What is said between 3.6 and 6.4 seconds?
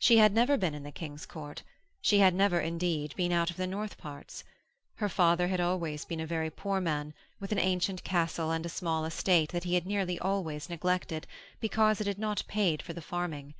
North parts. Her father had always been a